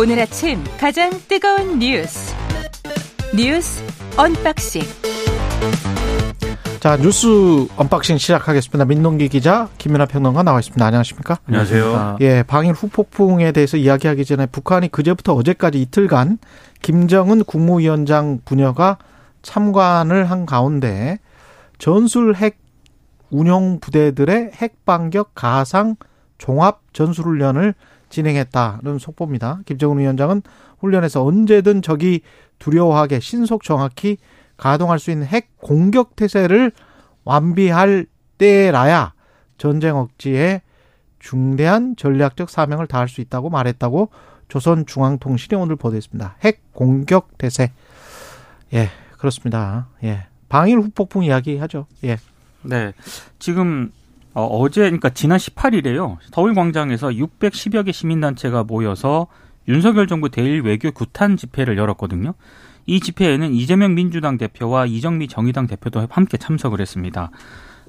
[0.00, 2.34] 오늘 아침 가장 뜨거운 뉴스
[3.36, 3.84] 뉴스
[4.16, 4.80] 언박싱
[6.80, 7.26] 자 뉴스
[7.76, 8.86] 언박싱 시작하겠습니다.
[8.86, 10.82] 민동기 기자 김민하 평론가 나와 있습니다.
[10.82, 11.40] 안녕하십니까?
[11.46, 12.16] 안녕하세요.
[12.22, 16.38] 예, 방일 후폭풍에 대해서 이야기하기 전에 북한이 그제부터 어제까지 이틀간
[16.80, 18.96] 김정은 국무위원장 부녀가
[19.42, 21.18] 참관을 한 가운데
[21.76, 22.58] 전술 핵
[23.28, 25.96] 운용 부대들의 핵 반격 가상
[26.38, 27.74] 종합 전술 훈련을
[28.10, 29.60] 진행했다는 속보입니다.
[29.64, 30.42] 김정은 위원장은
[30.78, 32.20] 훈련에서 언제든 적이
[32.58, 34.18] 두려워하게 신속 정확히
[34.56, 36.72] 가동할 수 있는 핵 공격 태세를
[37.24, 39.14] 완비할 때라야
[39.56, 40.62] 전쟁 억지에
[41.18, 44.10] 중대한 전략적 사명을 다할 수 있다고 말했다고
[44.48, 46.36] 조선중앙통신이 오늘 보도했습니다.
[46.42, 47.72] 핵 공격 태세.
[48.72, 48.88] 예,
[49.18, 49.88] 그렇습니다.
[50.02, 50.26] 예.
[50.48, 51.86] 방일 후폭풍 이야기 하죠.
[52.04, 52.18] 예.
[52.62, 52.92] 네.
[53.38, 53.92] 지금
[54.32, 56.18] 어, 어제 그러니까 지난 18일에요.
[56.30, 59.26] 서울광장에서 610여 개 시민단체가 모여서
[59.68, 62.34] 윤석열 정부 대일 외교 규탄 집회를 열었거든요.
[62.86, 67.30] 이 집회에는 이재명 민주당 대표와 이정미 정의당 대표도 함께 참석을 했습니다.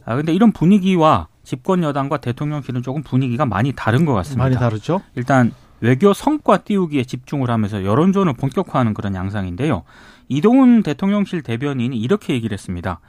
[0.05, 4.43] 아 근데 이런 분위기와 집권 여당과 대통령실은 조금 분위기가 많이 다른 것 같습니다.
[4.43, 5.01] 많이 다르죠?
[5.15, 9.83] 일단 외교 성과 띄우기에 집중을 하면서 여론전을 본격화하는 그런 양상인데요.
[10.27, 12.99] 이동훈 대통령실 대변인이 이렇게 얘기를 했습니다.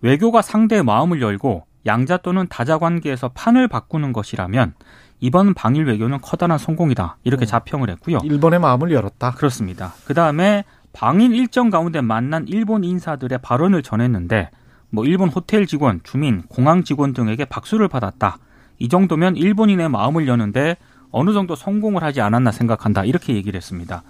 [0.00, 4.74] 외교가 상대의 마음을 열고 양자 또는 다자 관계에서 판을 바꾸는 것이라면
[5.20, 7.16] 이번 방일 외교는 커다란 성공이다.
[7.24, 7.46] 이렇게 음.
[7.46, 8.18] 자평을 했고요.
[8.22, 9.32] 일본의 마음을 열었다.
[9.32, 9.94] 그렇습니다.
[10.04, 14.50] 그 다음에 방일 일정 가운데 만난 일본 인사들의 발언을 전했는데
[14.90, 18.38] 뭐 일본 호텔 직원, 주민, 공항 직원 등에게 박수를 받았다.
[18.78, 20.76] 이 정도면 일본인의 마음을 여는데
[21.10, 23.04] 어느 정도 성공을 하지 않았나 생각한다.
[23.04, 24.02] 이렇게 얘기를 했습니다.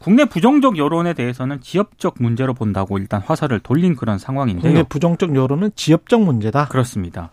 [0.00, 4.62] 국내 부정적 여론에 대해서는 지역적 문제로 본다고 일단 화살을 돌린 그런 상황인데요.
[4.62, 6.68] 국내 부정적 여론은 지역적 문제다.
[6.68, 7.30] 그렇습니다.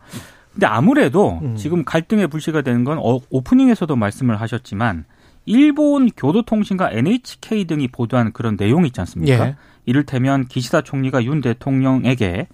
[0.52, 1.56] 근데 아무래도 음.
[1.56, 5.06] 지금 갈등의 불씨가 되는 건 어, 오프닝에서도 말씀을 하셨지만
[5.46, 9.48] 일본 교도통신과 NHK 등이 보도한 그런 내용이 있지 않습니까?
[9.48, 9.56] 예.
[9.86, 12.48] 이를테면 기시다 총리가 윤 대통령에게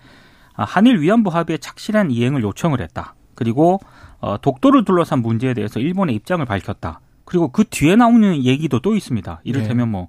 [0.53, 3.15] 아, 한일 위안부 합의의 착실한 이행을 요청을 했다.
[3.33, 3.79] 그리고
[4.19, 6.99] 어, 독도를 둘러싼 문제에 대해서 일본의 입장을 밝혔다.
[7.33, 9.41] 그리고 그 뒤에 나오는 얘기도 또 있습니다.
[9.43, 10.07] 이를테면 뭐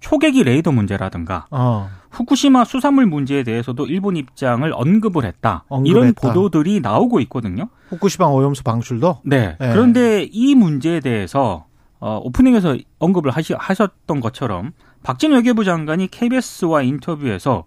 [0.00, 1.90] 초계기 레이더 문제라든가 어.
[2.10, 5.64] 후쿠시마 수산물 문제에 대해서도 일본 입장을 언급을 했다.
[5.84, 6.32] 이런 언급했다.
[6.32, 7.68] 보도들이 나오고 있거든요.
[7.90, 9.54] 후쿠시마 오염수 방출도 네.
[9.60, 9.70] 네.
[9.70, 11.66] 그런데 이 문제에 대해서
[12.00, 14.72] 어, 오프닝에서 언급을 하시, 하셨던 것처럼
[15.02, 17.64] 박진 외교부 장관이 KBS와 인터뷰에서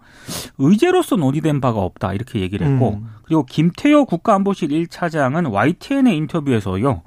[0.57, 3.09] 의제로서 논의된 바가 없다 이렇게 얘기를 했고 음.
[3.23, 7.03] 그리고 김태효 국가안보실 1차장은 YTN의 인터뷰에서요.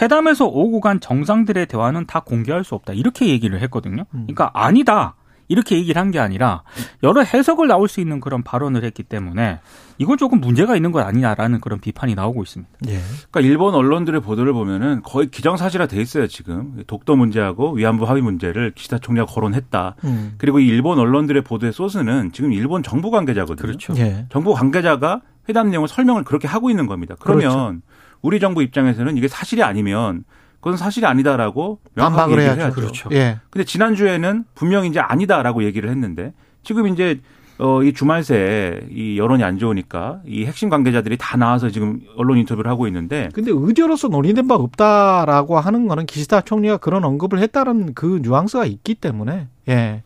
[0.00, 4.04] 회담에서 오고 간 정상들의 대화는 다 공개할 수 없다 이렇게 얘기를 했거든요.
[4.14, 4.26] 음.
[4.26, 5.14] 그러니까 아니다
[5.48, 6.62] 이렇게 얘기를 한 게 아니라
[7.02, 9.58] 여러 해석을 나올 수 있는 그런 발언을 했기 때문에
[9.98, 12.72] 이건 조금 문제가 있는 것 아니냐라는 그런 비판이 나오고 있습니다.
[12.88, 13.00] 예.
[13.30, 18.70] 그러니까 일본 언론들의 보도를 보면은 거의 기정사실화 돼 있어요 지금 독도 문제하고 위안부 합의 문제를
[18.76, 19.96] 기시다 총리가 거론했다.
[20.04, 20.34] 음.
[20.38, 23.66] 그리고 이 일본 언론들의 보도의 소스는 지금 일본 정부 관계자거든요.
[23.66, 23.92] 그렇죠.
[23.96, 24.26] 예.
[24.30, 27.16] 정부 관계자가 회담 내용을 설명을 그렇게 하고 있는 겁니다.
[27.18, 27.76] 그러면 그렇죠.
[28.22, 30.24] 우리 정부 입장에서는 이게 사실이 아니면
[30.60, 32.60] 그건 사실이 아니다라고 명확하게 얘기를 해야죠.
[32.60, 32.74] 해야죠.
[32.74, 33.08] 그렇죠.
[33.12, 33.38] 예.
[33.48, 36.32] 근데 지난주에는 분명히 이제 아니다라고 얘기를 했는데
[36.62, 37.20] 지금 이제
[37.58, 42.38] 어, 이 주말 새에 이 여론이 안 좋으니까 이 핵심 관계자들이 다 나와서 지금 언론
[42.38, 47.92] 인터뷰를 하고 있는데 근데 의제로서 논의된 바 없다라고 하는 거는 기시다 총리가 그런 언급을 했다는
[47.94, 50.02] 그 뉘앙스가 있기 때문에 예.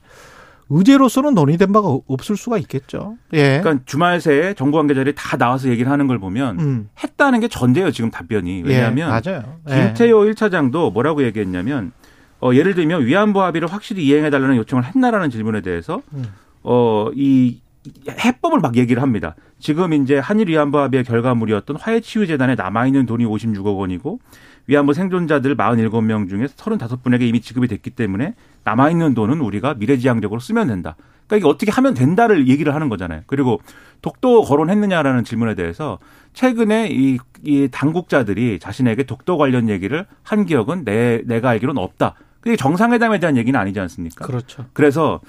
[0.71, 3.17] 의제로서는 논의된 바가 없을 수가 있겠죠.
[3.33, 3.61] 예.
[3.61, 6.89] 그러니까 주말 새에 정부 관계자들이 다 나와서 얘기를 하는 걸 보면 음.
[7.03, 9.59] 했다는 게 전제예요 지금 답변이 왜냐하면 예, 맞아요.
[9.69, 9.87] 예.
[9.87, 11.93] 김태효 1차장도 뭐라고 얘기했냐면
[12.41, 16.25] 어, 예를 들면 위안부 합의를 확실히 이행해 달라는 요청을 했나라는 질문에 대해서 음.
[16.63, 17.61] 어, 이
[18.09, 19.35] 해법을 막 얘기를 합니다.
[19.59, 24.21] 지금 이제 한일 위안부 합의의 결과물이었던 화해치유재단에 남아있는 돈이 56억 원이고
[24.67, 30.97] 위안부 생존자들 47명 중에 35분에게 이미 지급이 됐기 때문에 남아있는 돈은 우리가 미래지향적으로 쓰면 된다.
[31.27, 33.23] 그러니까 이게 어떻게 하면 된다를 얘기를 하는 거잖아요.
[33.27, 33.61] 그리고
[34.03, 35.99] 독도 거론했느냐라는 질문에 대해서
[36.35, 42.15] 최근에 이, 이 당국자들이 자신에게 독도 관련 얘기를 한 기억은 내, 내가 알기로는 없다.
[42.41, 44.27] 그게 정상회담에 대한 얘기는 아니지 않습니까?
[44.27, 44.67] 그렇죠.
[44.75, 45.21] 그래서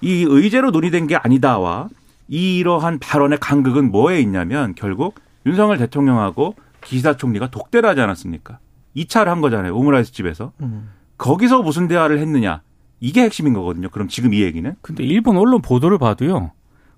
[0.00, 1.88] 이 의제로 논의된 게 아니다와
[2.28, 5.14] 이러한 발언의 간극은 뭐에 있냐면 결국
[5.46, 8.58] 윤석열 대통령하고 기시다 총리가 독대를 하지 않았습니까?
[8.96, 9.74] 2차를 한 거잖아요.
[9.76, 10.52] 오므라이스 집에서.
[10.60, 10.90] 음.
[11.18, 12.62] 거기서 무슨 대화를 했느냐.
[13.00, 13.88] 이게 핵심인 거거든요.
[13.90, 14.74] 그럼 지금 이 얘기는.
[14.82, 16.52] 근데 일본 언론 보도를 봐도요.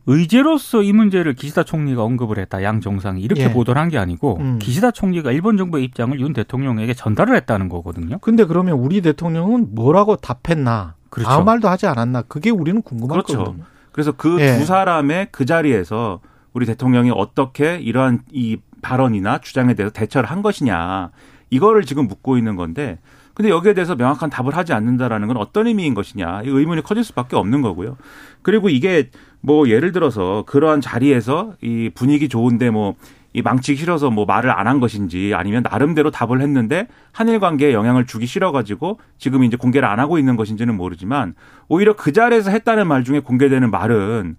[0.07, 2.63] 의제로서 이 문제를 기시다 총리가 언급을 했다.
[2.63, 3.53] 양 정상이 이렇게 예.
[3.53, 4.59] 보도를 한 게 아니고 음.
[4.59, 8.19] 기시다 총리가 일본 정부의 입장을 윤 대통령에게 전달을 했다는 거거든요.
[8.19, 10.95] 근데 그러면 우리 대통령은 뭐라고 답했나?
[11.11, 11.31] 그렇죠.
[11.31, 12.23] 아무 말도 하지 않았나?
[12.23, 13.39] 그게 우리는 궁금한 그렇죠.
[13.39, 13.65] 거거든요.
[13.93, 14.59] 그래서 그두 예.
[14.61, 16.21] 사람의 그 자리에서
[16.55, 21.11] 우리 대통령이 어떻게 이러한 이 발언이나 주장에 대해서 대처를 한 것이냐.
[21.51, 22.99] 이거를 지금 묻고 있는 건데
[23.35, 26.43] 근데 여기에 대해서 명확한 답을 하지 않는다라는 건 어떤 의미인 것이냐.
[26.43, 27.97] 이 의문이 커질 수밖에 없는 거고요.
[28.43, 29.11] 그리고 이게
[29.41, 32.97] 뭐 예를 들어서 그러한 자리에서 이 분위기 좋은데 뭐
[33.35, 38.05] 이 망치기 싫어서 뭐 말을 안 한 것인지 아니면 나름대로 답을 했는데 한일 관계에 영향을
[38.05, 41.35] 주기 싫어가지고 지금 이제 공개를 안 하고 있는 것인지는 모르지만
[41.69, 44.37] 오히려 그 자리에서 했다는 말 중에 공개되는 말은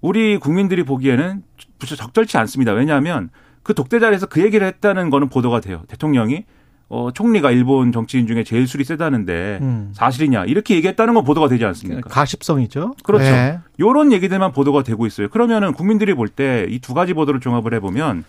[0.00, 1.42] 우리 국민들이 보기에는
[1.80, 2.72] 적절치 않습니다.
[2.72, 3.30] 왜냐하면
[3.62, 5.82] 그 독대 자리에서 그 얘기를 했다는 거는 보도가 돼요.
[5.88, 6.44] 대통령이
[6.88, 9.92] 어, 총리가 일본 정치인 중에 제일 술이 세다는데 음.
[9.94, 12.06] 사실이냐 이렇게 얘기했다는 건 보도가 되지 않습니까?
[12.10, 12.94] 가십성이죠.
[13.02, 13.24] 그렇죠.
[13.24, 13.58] 네.
[13.78, 15.28] 이런 얘기들만 보도가 되고 있어요.
[15.30, 18.24] 그러면은 국민들이 볼 때 이 두 가지 보도를 종합을 해보면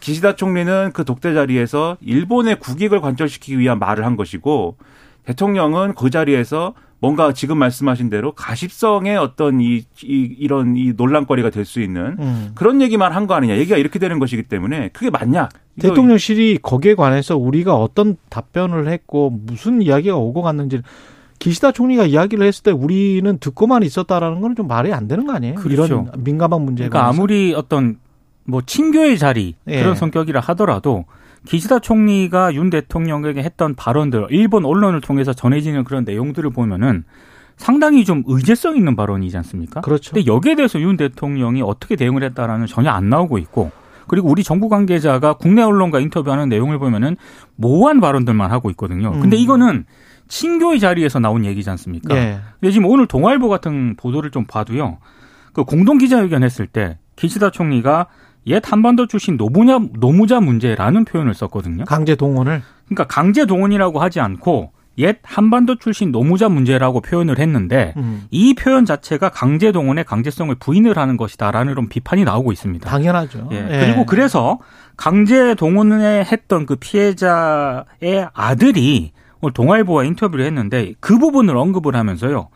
[0.00, 4.76] 기시다 총리는 그 독대 자리에서 일본의 국익을 관철시키기 위한 말을 한 것이고
[5.26, 11.50] 대통령은 그 자리에서 뭔가 지금 말씀하신 대로 가십성의 어떤 이, 이 이 런 이 논란거리가
[11.50, 12.52] 될 수 있는 음.
[12.54, 13.56] 그런 얘기만 한 거 아니냐.
[13.58, 15.48] 얘기가 이렇게 되는 것이기 때문에 그게 맞냐.
[15.80, 20.80] 대통령실이 거기에 관해서 우리가 어떤 답변을 했고 무슨 이야기가 오고 갔는지
[21.38, 25.56] 기시다 총리가 이야기를 했을 때 우리는 듣고만 있었다라는 건 좀 말이 안 되는 거 아니에요?
[25.56, 25.84] 그렇죠.
[25.84, 26.88] 이런 민감한 문제가.
[26.88, 27.98] 그러니까 아무리 어떤
[28.44, 29.94] 뭐 친교의 자리 그런 예.
[29.94, 31.04] 성격이라 하더라도
[31.46, 37.04] 기시다 총리가 윤 대통령에게 했던 발언들, 일본 언론을 통해서 전해지는 그런 내용들을 보면은
[37.56, 39.80] 상당히 좀 의제성 있는 발언이지 않습니까?
[39.80, 40.12] 그렇죠.
[40.12, 43.70] 근데 여기에 대해서 윤 대통령이 어떻게 대응을 했다라는 전혀 안 나오고 있고
[44.06, 47.16] 그리고 우리 정부 관계자가 국내 언론과 인터뷰하는 내용을 보면은
[47.56, 49.12] 모호한 발언들만 하고 있거든요.
[49.12, 49.20] 음.
[49.20, 49.84] 근데 이거는
[50.28, 52.16] 친교의 자리에서 나온 얘기지 않습니까?
[52.16, 52.40] 예.
[52.60, 54.98] 근데 지금 오늘 동아일보 같은 보도를 좀 봐도요.
[55.52, 58.06] 그 공동 기자회견 했을 때 기시다 총리가
[58.46, 61.84] 옛 한반도 출신 노무자, 노무자 문제라는 표현을 썼거든요.
[61.84, 62.62] 강제 동원을?
[62.86, 68.24] 그러니까 강제 동원이라고 하지 않고 옛 한반도 출신 노무자 문제라고 표현을 했는데 음.
[68.30, 72.88] 이 표현 자체가 강제 동원의 강제성을 부인을 하는 것이다라는 그런 비판이 나오고 있습니다.
[72.88, 73.48] 당연하죠.
[73.52, 73.56] 예.
[73.56, 73.80] 예.
[73.80, 74.58] 그리고 그래서
[74.96, 82.48] 강제 동원에 했던 그 피해자의 아들이 오늘 동아일보와 인터뷰를 했는데 그 부분을 언급을 하면서요.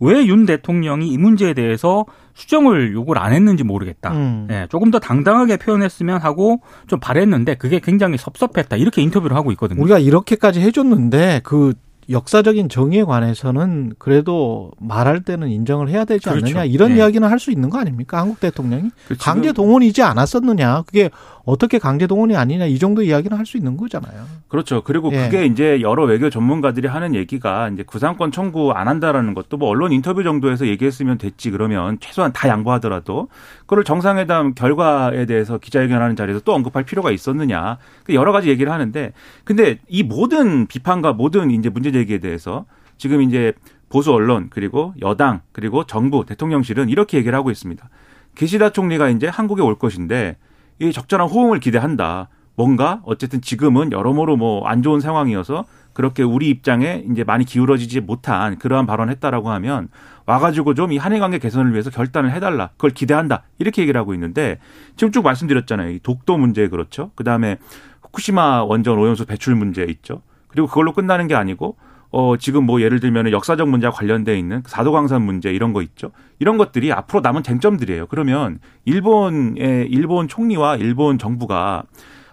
[0.00, 2.04] 왜 윤 대통령이 이 문제에 대해서
[2.34, 4.12] 수정을 요구를 안 했는지 모르겠다.
[4.12, 4.46] 음.
[4.50, 8.76] 예, 조금 더 당당하게 표현했으면 하고 좀 바랬는데 그게 굉장히 섭섭했다.
[8.76, 9.80] 이렇게 인터뷰를 하고 있거든요.
[9.82, 11.72] 우리가 이렇게까지 해줬는데 그
[12.08, 16.46] 역사적인 정의에 관해서는 그래도 말할 때는 인정을 해야 되지 그렇죠.
[16.46, 16.98] 않느냐 이런 네.
[16.98, 21.10] 이야기는 할 수 있는 거 아닙니까 한국 대통령이 그 강제 동원이지 않았었느냐 그게
[21.46, 24.24] 어떻게 강제 동원이 아니냐 이 정도 이야기는 할 수 있는 거잖아요.
[24.48, 24.82] 그렇죠.
[24.82, 25.28] 그리고 예.
[25.28, 29.92] 그게 이제 여러 외교 전문가들이 하는 얘기가 이제 구상권 청구 안 한다라는 것도 뭐 언론
[29.92, 33.28] 인터뷰 정도에서 얘기했으면 됐지 그러면 최소한 다 양보하더라도
[33.60, 39.12] 그걸 정상회담 결과에 대해서 기자회견하는 자리에서 또 언급할 필요가 있었느냐 그 여러 가지 얘기를 하는데
[39.44, 42.66] 근데 이 모든 비판과 모든 이제 문제 제기에 대해서
[42.98, 43.52] 지금 이제
[43.88, 47.88] 보수 언론 그리고 여당 그리고 정부 대통령실은 이렇게 얘기를 하고 있습니다.
[48.34, 50.36] 기시다 총리가 이제 한국에 올 것인데
[50.78, 52.28] 이 적절한 호응을 기대한다.
[52.54, 58.58] 뭔가 어쨌든 지금은 여러모로 뭐 안 좋은 상황이어서 그렇게 우리 입장에 이제 많이 기울어지지 못한
[58.58, 59.88] 그러한 발언했다라고 하면
[60.26, 62.68] 와가지고 좀 이 한일 관계 개선을 위해서 결단을 해달라.
[62.72, 63.42] 그걸 기대한다.
[63.58, 64.58] 이렇게 얘기를 하고 있는데
[64.96, 65.90] 지금 쭉 말씀드렸잖아요.
[65.90, 67.10] 이 독도 문제 그렇죠.
[67.14, 67.58] 그 다음에
[68.02, 70.22] 후쿠시마 원전 오염수 배출 문제 있죠.
[70.48, 71.76] 그리고 그걸로 끝나는 게 아니고
[72.10, 76.12] 어, 지금 뭐 예를 들면 역사적 문제와 관련돼 있는 사도광산 문제 이런 거 있죠.
[76.38, 78.06] 이런 것들이 앞으로 남은 쟁점들이에요.
[78.06, 81.82] 그러면 일본의 일본 총리와 일본 정부가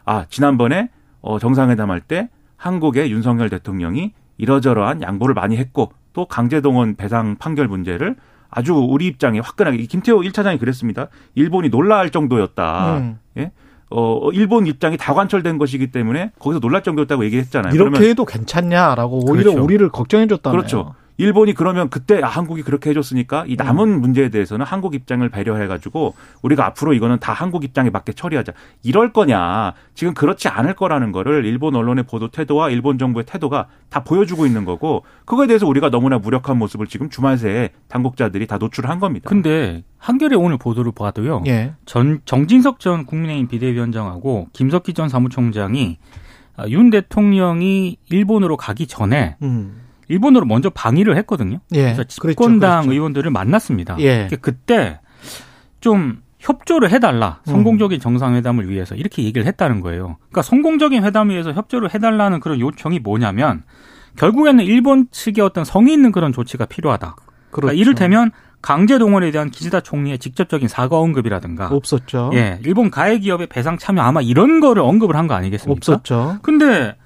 [0.06, 0.90] 아, 지난번에
[1.21, 7.68] 어, 정상회담 할 때 한국의 윤석열 대통령이 이러저러한 양보를 많이 했고 또 강제동원 배상 판결
[7.68, 8.16] 문제를
[8.50, 11.07] 아주 우리 입장에 화끈하게 김태호 1차장이 그랬습니다.
[11.36, 12.97] 일본이 놀라할 정도였다.
[12.97, 13.19] 음.
[13.38, 13.52] 예?
[13.95, 17.76] 어, 일본 입장이 다 관철된 것이기 때문에 거기서 놀랄 정도였다고 얘기했잖아요.
[17.76, 19.64] 이렇게 해도 괜찮냐라고 오히려 그렇죠.
[19.64, 20.95] 우리를 걱정해줬다는 그렇죠.
[21.18, 24.02] 일본이 그러면 그때 아, 한국이 그렇게 해줬으니까 이 남은 음.
[24.02, 28.54] 문제에 대해서는 한국 입장을 배려해가지고 우리가 앞으로 이거는 다 한국 입장에 맞게 처리하자.
[28.84, 29.74] 이럴 거냐.
[29.94, 34.66] 지금 그렇지 않을 거라는 거를 일본 언론의 보도 태도와 일본 정부의 태도가 다 보여주고 있는
[34.66, 39.30] 거고 그거에 대해서 우리가 너무나 무력한 모습을 지금 주말 새에 당국자들이 다 노출한 겁니다.
[39.30, 41.44] 근데 한겨레 오늘 보도를 봐도요.
[41.48, 41.74] 예.
[41.86, 45.98] 전 정진석 전 국민의힘 비대위원장하고 김석기 전 사무총장이
[46.70, 49.82] 윤 대통령이 일본으로 가기 전에 음.
[50.07, 51.60] 일본으로 먼저 방위를 했거든요.
[51.74, 51.83] 예.
[51.83, 53.98] 그래서 집권당 그렇죠, 의원들을 만났습니다.
[54.00, 54.28] 예.
[54.42, 55.00] 그때
[55.81, 57.40] 좀 협조를 해달라.
[57.48, 57.52] 음.
[57.52, 60.18] 성공적인 정상회담을 위해서 이렇게 얘기를 했다는 거예요.
[60.30, 63.64] 그러니까 성공적인 회담을 위해서 협조를 해달라는 그런 요청이 뭐냐면
[64.18, 67.16] 결국에는 일본 측의 어떤 성의 있는 그런 조치가 필요하다.
[67.16, 67.52] 그러니까 그렇죠.
[67.68, 68.31] 그러니까 이를테면
[68.62, 72.31] 강제 동원에 대한 기시다 총리의 직접적인 사과 언급이라든가 없었죠.
[72.33, 75.78] 예, 일본 가해 기업의 배상 참여 아마 이런 거를 언급을 한 거 아니겠습니까?
[75.94, 76.38] 없었죠.
[76.42, 77.03] 근데 어,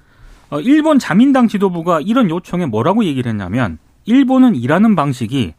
[0.62, 5.54] 일본 자민당 지도부가 이런 요청에 뭐라고 얘기를 했냐면 일본은 일하는 방식이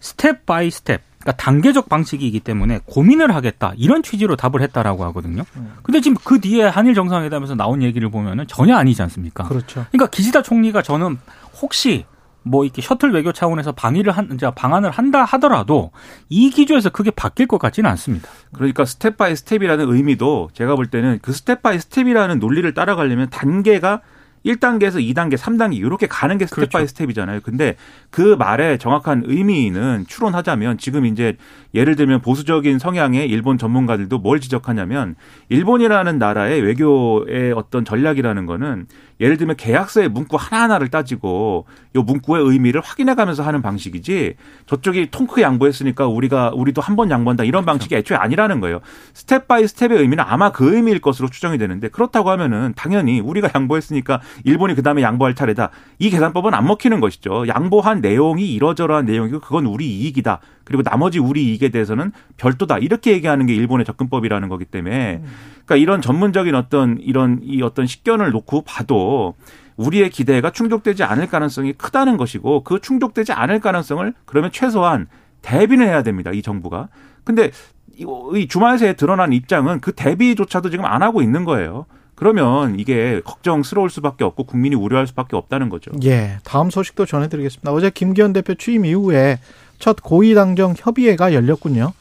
[0.00, 5.42] step by step 그러니까 단계적 방식이기 때문에 고민을 하겠다 이런 취지로 답을 했다라고 하거든요.
[5.82, 9.44] 근데 지금 그 뒤에 한일 정상회담에서 나온 얘기를 보면은 전혀 아니지 않습니까?
[9.44, 9.86] 그렇죠.
[9.90, 11.18] 그러니까 기시다 총리가 저는
[11.60, 12.04] 혹시
[12.42, 15.92] 뭐 이렇게 셔틀 외교 차원에서 방한을 한 이제 방안을 한다 하더라도
[16.28, 18.28] 이 기조에서 크게 바뀔 것 같지는 않습니다.
[18.52, 24.02] 그러니까 step by step이라는 의미도 제가 볼 때는 그 step by step이라는 논리를 따라가려면 단계가
[24.44, 26.78] 1단계에서 2단계, 3단계 이렇게 가는 게 스텝 그렇죠.
[26.78, 27.40] by step이잖아요.
[27.42, 27.76] 근데
[28.10, 31.36] 그 말의 정확한 의미는 추론하자면 지금 이제
[31.74, 35.16] 예를 들면 보수적인 성향의 일본 전문가들도 뭘 지적하냐면
[35.48, 38.86] 일본이라는 나라의 외교의 어떤 전략이라는 거는
[39.20, 44.34] 예를 들면 계약서의 문구 하나하나를 따지고 이 문구의 의미를 확인해 가면서 하는 방식이지
[44.66, 48.80] 저쪽이 통 크게 양보했으니까 우리가 우리도 한 번 양보한다 이런 방식이 애초에 아니라는 거예요.
[49.14, 54.20] step by step의 의미는 아마 그 의미일 것으로 추정이 되는데 그렇다고 하면은 당연히 우리가 양보했으니까
[54.44, 55.70] 일본이 그다음에 양보할 차례다.
[55.98, 57.46] 이 계산법은 안 먹히는 것이죠.
[57.48, 60.40] 양보한 내용이 이러저러한 내용이고 그건 우리 이익이다.
[60.64, 62.78] 그리고 나머지 우리 이익에 대해서는 별도다.
[62.78, 65.22] 이렇게 얘기하는 게 일본의 접근법이라는 거기 때문에
[65.64, 69.34] 그러니까 이런 전문적인 어떤 이런 이 어떤 식견을 놓고 봐도
[69.76, 75.08] 우리의 기대가 충족되지 않을 가능성이 크다는 것이고 그 충족되지 않을 가능성을 그러면 최소한
[75.42, 76.30] 대비는 해야 됩니다.
[76.32, 76.88] 이 정부가.
[77.24, 77.50] 근데
[77.96, 81.86] 이 주말새에 드러난 입장은 그 대비조차도 지금 안 하고 있는 거예요.
[82.14, 85.90] 그러면 이게 걱정스러울 수밖에 없고 국민이 우려할 수밖에 없다는 거죠.
[86.04, 86.38] 예.
[86.44, 87.72] 다음 소식도 전해드리겠습니다.
[87.72, 89.38] 어제 김기현 대표 취임 이후에
[89.78, 91.92] 첫 고위 당정 협의회가 열렸군요.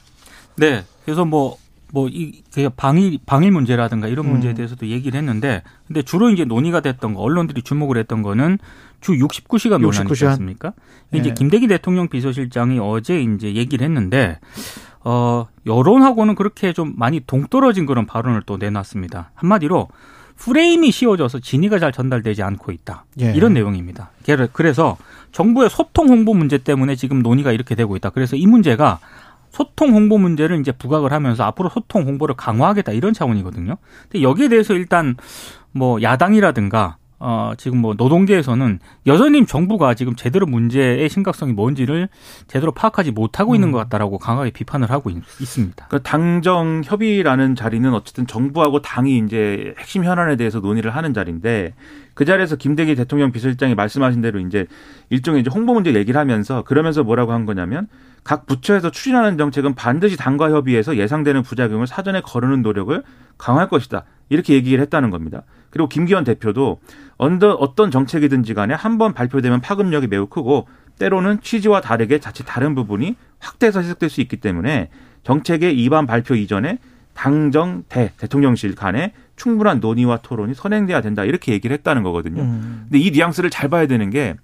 [0.56, 0.84] 네.
[1.06, 1.58] 그래서 뭐,
[1.92, 4.56] 뭐, 이, 그 방일, 방일 문제라든가 이런 문제에 음.
[4.56, 8.58] 대해서도 얘기를 했는데, 근데 주로 이제 논의가 됐던 거, 언론들이 주목을 했던 거는
[9.02, 10.28] 주 69시간 논란이지 69시간.
[10.30, 10.74] 않습니까?
[11.14, 11.34] 이제 예.
[11.34, 14.40] 김대기 대통령 비서실장이 어제 이제 얘기를 했는데,
[15.04, 19.32] 어, 여론하고는 그렇게 좀 많이 동떨어진 그런 발언을 또 내놨습니다.
[19.36, 19.90] 한마디로,
[20.38, 23.06] 프레임이 씌워져서 진위가 잘 전달되지 않고 있다.
[23.22, 23.34] 예.
[23.34, 24.12] 이런 내용입니다.
[24.52, 24.98] 그래서
[25.32, 28.10] 정부의 소통 홍보 문제 때문에 지금 논의가 이렇게 되고 있다.
[28.10, 29.00] 그래서 이 문제가
[29.50, 33.78] 소통 홍보 문제를 이제 부각을 하면서 앞으로 소통 홍보를 강화하겠다 이런 차원이거든요.
[34.10, 35.16] 근데 여기에 대해서 일단
[35.72, 42.10] 뭐 야당이라든가 어 지금 뭐 노동계에서는 여전히 정부가 지금 제대로 문제의 심각성이 뭔지를
[42.48, 45.88] 제대로 파악하지 못하고 있는 것 같다라고 강하게 비판을 하고 있, 있습니다.
[45.88, 51.74] 그 당정 협의라는 자리는 어쨌든 정부하고 당이 이제 핵심 현안에 대해서 논의를 하는 자리인데
[52.14, 54.68] 그 자리에서 김대기 대통령 비서실장이 말씀하신 대로 이제
[55.10, 57.88] 일종의 이제 홍보 문제 얘기를 하면서 그러면서 뭐라고 한 거냐면
[58.26, 63.02] 각 부처에서 추진하는 정책은 반드시 당과 협의해서 예상되는 부작용을 사전에 거르는 노력을
[63.38, 64.04] 강화할 것이다.
[64.28, 65.44] 이렇게 얘기를 했다는 겁니다.
[65.74, 66.80] 그리고 김기현 대표도
[67.18, 70.68] 언더 어떤 정책이든지 간에 한 번 발표되면 파급력이 매우 크고
[71.00, 74.90] 때로는 취지와 다르게 자칫 다른 부분이 확대해서 해석될 수 있기 때문에
[75.24, 76.78] 정책의 입안 발표 이전에
[77.16, 82.44] 당정 대 대통령실 간에 충분한 논의와 토론이 선행돼야 된다 이렇게 얘기를 했다는 거거든요.
[82.44, 82.86] 음.
[82.90, 84.36] 근데 이 뉘앙스를 잘 봐야 되는 게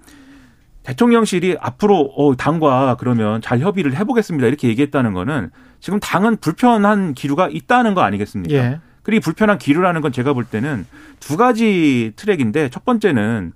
[0.83, 7.49] 대통령실이 앞으로 어, 당과 그러면 잘 협의를 해보겠습니다 이렇게 얘기했다는 거는 지금 당은 불편한 기류가
[7.51, 8.55] 있다는 거 아니겠습니까?
[8.55, 8.79] 예.
[9.09, 10.85] 그리고 불편한 기류라는 건 제가 볼 때는
[11.19, 13.53] 두 가지 트랙인데 첫 번째는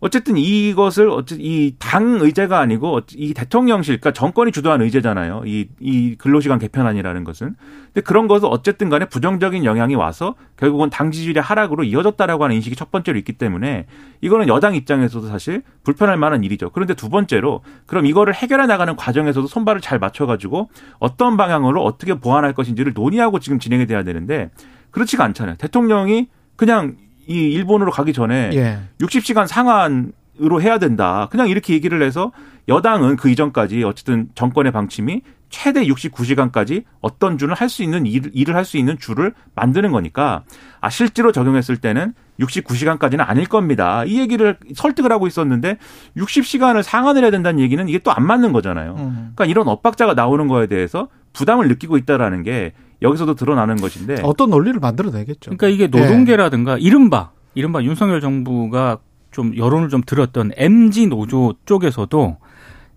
[0.00, 5.42] 어쨌든 이것을 어쨌든 이 당 의제가 아니고 이 대통령실, 그러니까 정권이 주도한 의제잖아요.
[5.44, 7.54] 이, 이 근로시간 개편안이라는 것은.
[7.86, 12.76] 근데 그런 것은 어쨌든 간에 부정적인 영향이 와서 결국은 당 지지율의 하락으로 이어졌다라고 하는 인식이
[12.76, 13.86] 첫 번째로 있기 때문에
[14.20, 16.70] 이거는 여당 입장에서도 사실 불편할 만한 일이죠.
[16.70, 22.14] 그런데 두 번째로 그럼 이거를 해결해 나가는 과정에서도 손발을 잘 맞춰 가지고 어떤 방향으로 어떻게
[22.14, 24.50] 보완할 것인지를 논의하고 지금 진행이 돼야 되는데
[24.90, 25.56] 그렇지가 않잖아요.
[25.56, 28.78] 대통령이 그냥 이 일본으로 가기 전에 예.
[29.00, 31.28] 60시간 상한으로 해야 된다.
[31.30, 32.32] 그냥 이렇게 얘기를 해서
[32.68, 38.54] 여당은 그 이전까지 어쨌든 정권의 방침이 최대 69시간까지 어떤 주는 할 수 있는 일, 일을
[38.54, 40.44] 할 수 있는 주를 만드는 거니까
[40.80, 44.04] 아 실제로 적용했을 때는 69시간까지는 아닐 겁니다.
[44.04, 45.78] 이 얘기를 설득을 하고 있었는데
[46.16, 48.94] 60시간을 상한을 해야 된다는 얘기는 이게 또 안 맞는 거잖아요.
[48.98, 49.12] 음.
[49.34, 54.78] 그러니까 이런 엇박자가 나오는 거에 대해서 부담을 느끼고 있다라는 게 여기서도 드러나는 것인데 어떤 논리를
[54.78, 55.56] 만들어내겠죠.
[55.56, 58.98] 그러니까 이게 노동계라든가 이른바 이른바 윤석열 정부가
[59.30, 62.36] 좀 여론을 좀 들었던 MG 노조 쪽에서도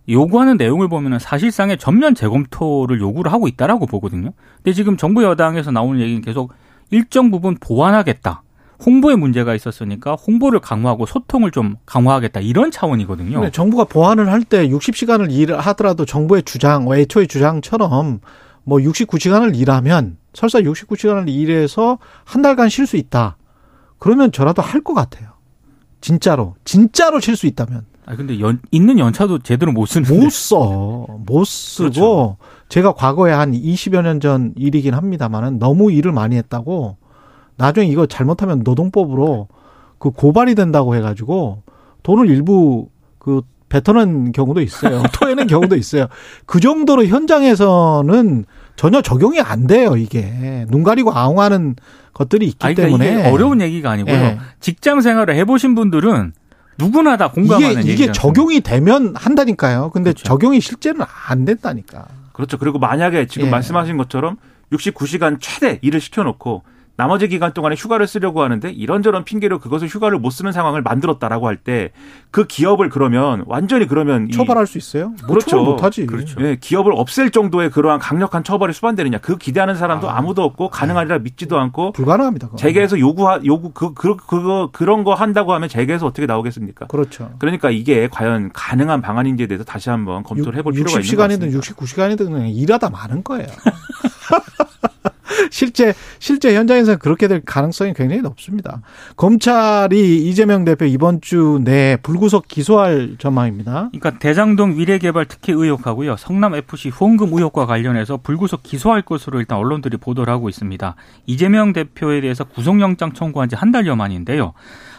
[0.10, 4.32] 요구하는 내용을 보면은 사실상의 전면 재검토를 요구를 하고 있다라고 보거든요.
[4.58, 6.52] 근데 지금 정부 여당에서 나오는 얘기는 계속
[6.92, 8.42] 일정 부분 보완하겠다.
[8.86, 13.40] 홍보에 문제가 있었으니까 홍보를 강화하고 소통을 좀 강화하겠다 이런 차원이거든요.
[13.40, 18.20] 근데 정부가 보완을 할 때 60시간을 일을 하더라도 정부의 주장, 뭐 애초의 주장처럼
[18.64, 23.38] 뭐 69시간을 일하면 설사 69시간을 일해서 한 달간 쉴 수 있다.
[24.00, 25.30] 그러면 저라도 할 것 같아요.
[26.02, 26.56] 진짜로.
[26.66, 27.86] 진짜로 쉴 수 있다면.
[28.06, 30.14] 아 근데 연, 있는 연차도 제대로 못 쓰는데.
[30.20, 31.08] 못 써.
[31.26, 32.38] 못 쓰고 그렇죠.
[32.70, 36.98] 제가 과거에 한 20여 년 전 일이긴 합니다만은 너무 일을 많이 했다고
[37.56, 39.48] 나중에 이거 잘못하면 노동법으로
[40.00, 41.62] 그 고발이 된다고 해가지고
[42.02, 42.90] 돈을 일부
[43.20, 43.42] 그
[43.74, 45.02] 뱉어낸 경우도 있어요.
[45.14, 46.08] 토해낸 경우도 있어요.
[46.46, 50.66] 그 정도로 현장에서는 전혀 적용이 안 돼요, 이게.
[50.70, 51.76] 눈 가리고 아웅하는
[52.14, 53.32] 것들이 있기 아니, 그러니까 때문에.
[53.32, 54.14] 어려운 얘기가 아니고요.
[54.14, 54.40] 예.
[54.60, 56.34] 직장 생활을 해보신 분들은
[56.78, 57.94] 누구나 다 공감하는 이게.
[57.94, 59.90] 이게 적용이 되면 한다니까요.
[59.92, 60.24] 근데 그렇죠.
[60.24, 62.06] 적용이 실제는 안 된다니까.
[62.32, 62.58] 그렇죠.
[62.60, 63.52] 그리고 만약에 지금 예.
[63.52, 64.38] 말씀하신 것처럼
[64.72, 66.64] 69시간 최대 일을 시켜놓고
[66.96, 71.58] 나머지 기간 동안에 휴가를 쓰려고 하는데 이런저런 핑계로 그것을 휴가를 못 쓰는 상황을 만들었다라고 할
[71.64, 71.92] 때
[72.30, 75.10] 그 기업을 그러면 완전히 그러면 이- 처벌할 수 있어요?
[75.10, 75.50] 뭐 그렇죠.
[75.52, 76.06] 처벌 못하지.
[76.08, 76.42] 그렇죠.
[76.42, 80.18] 예, 기업을 없앨 정도의 그러한 강력한 처벌이 수반되느냐 그 기대하는 사람도 아.
[80.18, 80.22] 아.
[80.22, 82.48] 무도 없고 가능하리라 믿지도 않고 불가능합니다.
[82.48, 82.58] 그건.
[82.58, 86.88] 재계에서 요구하 요구 그, 그 그거 그런 거 한다고 하면 재계에서 어떻게 나오겠습니까?
[86.88, 87.32] 그렇죠.
[87.40, 91.60] 그러니까 이게 과연 가능한 방안인지에 대해서 다시 한번 검토를 해볼 필요가 있는 것 60시간이든 같습니다.
[91.60, 93.48] 69시간이든 그냥 일하다 많은 거예요.
[95.50, 98.82] 실제 실제 현장에서 그렇게 될 가능성이 굉장히 높습니다.
[99.16, 103.90] 검찰이 이재명 대표 이번 주 내에 불구속 기소할 전망입니다.
[103.92, 106.16] 그러니까 대장동 위례개발 특혜 의혹하고요.
[106.18, 110.96] 성남 FC 후원금 의혹과 관련해서 불구속 기소할 것으로 일단 언론들이 보도를 하고 있습니다.
[111.26, 114.52] 이재명 대표에 대해서 구속영장 청구한 지 한 달여 만인데요.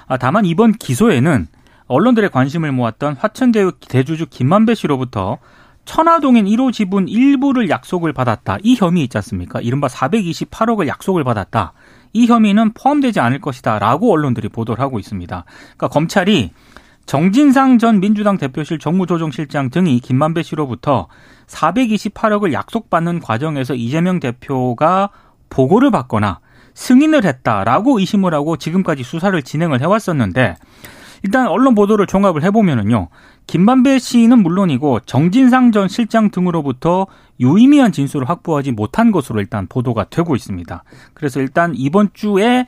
[0.06, 1.46] 아, 다만 이번 기소에는
[1.86, 5.36] 언론들의 관심을 모았던 화천대유 대주주 김만배 씨로부터
[5.84, 8.58] 천화동인 1호 지분 일부를 약속을 받았다.
[8.62, 9.60] 이 혐의 있지 않습니까?
[9.60, 11.72] 이른바 428억을 약속을 받았다.
[12.12, 13.78] 이 혐의는 포함되지 않을 것이다.
[13.78, 15.44] 라고 언론들이 보도를 하고 있습니다.
[15.46, 16.52] 그러니까 검찰이
[17.06, 21.08] 정진상 전 민주당 대표실 정무조정실장 등이 김만배 씨로부터
[21.46, 25.10] 428억을 약속받는 과정에서 이재명 대표가
[25.50, 26.40] 보고를 받거나
[26.72, 30.56] 승인을 했다라고 의심을 하고 지금까지 수사를 진행을 해왔었는데
[31.22, 33.08] 일단 언론 보도를 종합을 해보면은요.
[33.46, 37.06] 김만배 씨는 물론이고 정진상 전 실장 등으로부터
[37.40, 40.84] 유의미한 진술을 확보하지 못한 것으로 일단 보도가 되고 있습니다.
[41.12, 42.66] 그래서 일단 이번 주에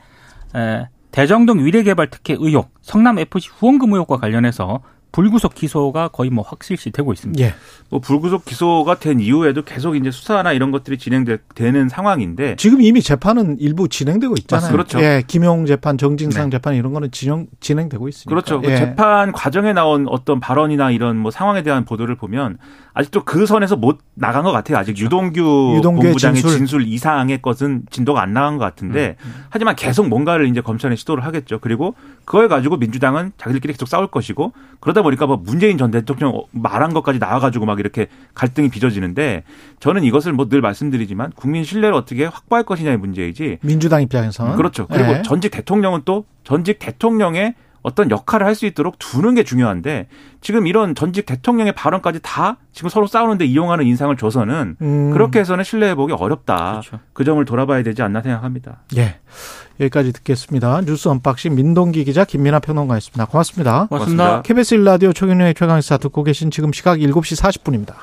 [0.55, 4.81] 에, 대정동 위례개발 특혜 의혹, 성남 FC 후원금 의혹과 관련해서
[5.11, 7.43] 불구속 기소가 거의 뭐 확실시 되고 있습니다.
[7.43, 7.53] 예.
[7.89, 13.57] 뭐 불구속 기소가 된 이후에도 계속 이제 수사나 이런 것들이 진행되는 상황인데 지금 이미 재판은
[13.59, 14.71] 일부 진행되고 있잖아요.
[14.71, 14.99] 그렇죠.
[15.01, 16.57] 예, 김용 재판, 정진상 네.
[16.57, 18.29] 재판 이런 거는 진행, 진행되고 있습니다.
[18.29, 18.61] 그렇죠.
[18.61, 18.77] 그 예.
[18.77, 22.57] 재판 과정에 나온 어떤 발언이나 이런 뭐 상황에 대한 보도를 보면
[22.93, 24.77] 아직도 그 선에서 못 나간 것 같아요.
[24.77, 25.77] 아직 유동규 그렇죠.
[25.77, 26.57] 유동규의 본부장의 진술.
[26.57, 26.87] 진술.
[26.87, 31.59] 이상의 것은 진도가 안 나간 것 같은데 음, 하지만 계속 뭔가를 이제 검찰에 시도를 하겠죠.
[31.59, 36.93] 그리고 그걸 가지고 민주당은 자기들끼리 계속 싸울 것이고 그러다 보니까 뭐 문재인 전 대통령 말한
[36.93, 39.43] 것까지 나와가지고 막 이렇게 갈등이 빚어지는데
[39.79, 44.87] 저는 이것을 뭐 늘 말씀드리지만 국민 신뢰를 어떻게 확보할 것이냐의 문제이지 민주당 입장에서는 그렇죠.
[44.87, 45.21] 그리고 예.
[45.23, 47.53] 전직 대통령은 또 전직 대통령의
[47.87, 50.07] 어떤 역할을 할 수 있도록 두는 게 중요한데
[50.41, 55.63] 지금 이런 전직 대통령의 발언까지 다 지금 서로 싸우는데 이용하는 인상을 줘서는 음, 그렇게 해서는
[55.63, 56.81] 신뢰 회복이 어렵다.
[56.81, 56.99] 그렇죠.
[57.13, 58.79] 그 점을 돌아봐야 되지 않나 생각합니다.
[58.97, 59.19] 예.
[59.79, 60.81] 여기까지 듣겠습니다.
[60.81, 63.25] 뉴스 unboxing 민동기 기자 김민하 평론가였습니다.
[63.25, 63.85] 고맙습니다.
[63.87, 64.23] 고맙습니다.
[64.25, 64.41] 고맙습니다.
[64.41, 67.93] KBS 1라디오 최경영의 최강시사 듣고 계신 지금 시각 7시 40분입니다.